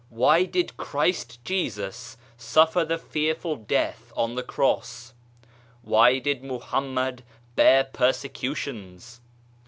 [0.09, 5.13] Why did Christ Jesus suffer the fearful death on the Cross?
[5.83, 7.21] Why did Mohammed
[7.55, 9.21] bear persecutions